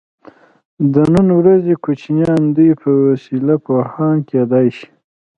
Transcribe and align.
د 0.93 0.95
نن 1.13 1.27
ورځې 1.39 1.73
کوچنیان 1.83 2.41
د 2.49 2.53
دوی 2.55 2.71
په 2.81 2.89
وسیله 3.05 3.53
پوهان 3.65 4.15
کیدای 4.29 4.67
شي. 4.77 4.89